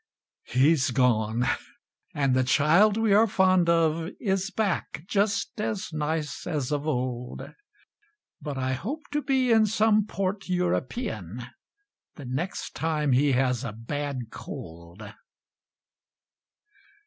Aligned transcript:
He's 0.47 0.89
gone, 0.89 1.45
and 2.15 2.33
the 2.33 2.43
child 2.43 2.97
we 2.97 3.13
are 3.13 3.27
fond 3.27 3.69
of 3.69 4.09
Is 4.19 4.49
back, 4.49 5.03
just 5.07 5.61
as 5.61 5.93
nice 5.93 6.47
as 6.47 6.71
of 6.71 6.87
old. 6.87 7.43
But 8.41 8.57
I 8.57 8.73
hope 8.73 9.03
to 9.11 9.21
be 9.21 9.51
in 9.51 9.67
some 9.67 10.07
port 10.07 10.49
European 10.49 11.43
The 12.15 12.25
next 12.25 12.71
time 12.75 13.11
he 13.11 13.33
has 13.33 13.63
a 13.63 13.73
bad 13.73 14.31
cold. 14.31 15.03